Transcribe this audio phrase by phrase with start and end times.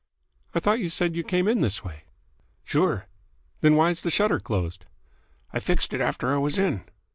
[0.55, 2.05] "I thought you said you came in this way."
[2.63, 3.05] "Sure."
[3.59, 4.85] "Then why's the shutter closed?"
[5.53, 6.85] "I fixed it after I was in."